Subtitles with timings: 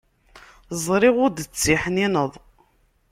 [0.85, 2.33] Ẓriɣ ur d-ttiḥnineḍ.